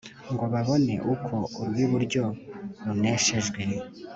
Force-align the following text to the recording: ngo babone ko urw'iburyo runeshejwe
ngo 0.33 0.43
babone 0.53 0.93
ko 1.25 1.35
urw'iburyo 1.61 2.23
runeshejwe 2.85 3.61